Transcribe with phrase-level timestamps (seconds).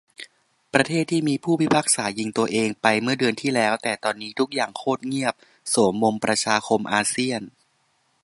[0.73, 5.33] ประเทศที่มี ผู้พิพากษายิงตัวเอง ไปเมื่อเดือนที่แล้ว แต่ตอนนี้ทุกอย่างโคตรเงียบ
[5.69, 7.41] โสมมประชาคมอาเซียน